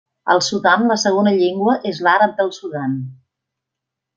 Al 0.35 0.39
Sudan 0.45 0.87
la 0.91 0.95
segona 1.01 1.33
llengua 1.35 1.75
és 1.91 2.01
l'àrab 2.07 2.35
del 2.41 2.53
Sudan. 2.61 2.97